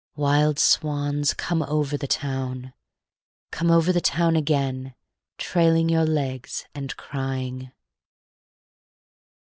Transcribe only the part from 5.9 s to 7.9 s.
legs and crying!